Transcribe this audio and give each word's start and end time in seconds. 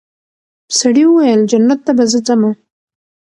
سړي 0.79 1.03
وویل 1.07 1.41
جنت 1.51 1.79
ته 1.85 1.91
به 1.97 2.03
زه 2.11 2.19
ځمه 2.27 2.51